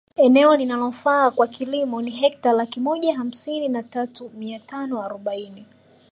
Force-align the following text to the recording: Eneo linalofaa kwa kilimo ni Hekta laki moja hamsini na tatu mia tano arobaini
Eneo 0.15 0.55
linalofaa 0.55 1.31
kwa 1.31 1.47
kilimo 1.47 2.01
ni 2.01 2.11
Hekta 2.11 2.53
laki 2.53 2.79
moja 2.79 3.15
hamsini 3.15 3.67
na 3.69 3.83
tatu 3.83 4.29
mia 4.33 4.59
tano 4.59 5.03
arobaini 5.03 5.65